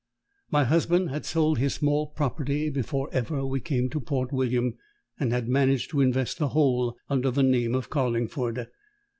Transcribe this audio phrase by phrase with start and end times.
[0.49, 4.73] My husband had sold his small property before ever we came to Port William,
[5.19, 8.65] and had managed to invest the whole under the name of Carlingford.